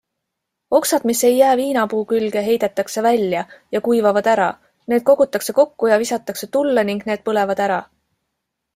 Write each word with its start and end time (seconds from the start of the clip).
Oksad, 0.77 1.03
mis 1.09 1.19
ei 1.29 1.35
jää 1.41 1.51
viinapuu 1.59 1.99
külge, 2.13 2.43
heidetakse 2.47 3.03
välja 3.09 3.45
ja 3.77 3.83
kuivavad 3.89 4.33
ära, 4.33 4.49
need 4.95 5.07
kogutakse 5.13 5.59
kokku 5.63 5.93
ja 5.95 6.01
visatakse 6.05 6.51
tulle 6.59 6.91
ning 6.93 7.09
need 7.13 7.27
põlevad 7.31 7.67
ära. 7.71 7.83